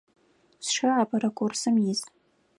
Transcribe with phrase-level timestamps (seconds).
[0.65, 2.01] Сшы апэрэ курсым ис.